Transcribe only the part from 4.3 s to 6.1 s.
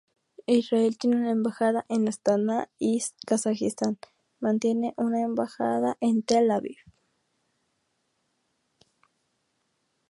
mantiene una embajada